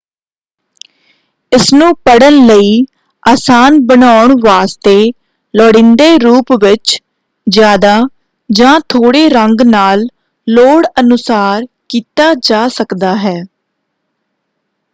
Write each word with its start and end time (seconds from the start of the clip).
ਇਸਨੂੰ 1.51 1.89
ਪੜ੍ਹਨ 2.05 2.37
ਲਈ 2.45 2.81
ਆਸਾਨ 3.23 3.77
ਬਣਾਉਣ 3.79 4.33
ਵਾਸਤੇ 4.43 4.93
ਲੁੜੀਂਦੇ 5.53 6.07
ਰੂਪ 6.17 6.51
ਵਿੱਚ 6.63 6.97
ਜ਼ਿਆਦਾ 7.47 7.93
ਜਾਂ 8.49 8.79
ਥੋੜੇ 8.89 9.27
ਰੰਗ 9.29 9.61
ਨਾਲ 9.67 10.05
ਲੋੜ 10.47 10.83
ਅਨੁਸਾਰ 10.99 11.65
ਕੀਤਾ 11.89 12.33
ਜਾ 12.43 12.67
ਸਕਦਾ 12.69 13.15
ਹੈ। 13.17 13.35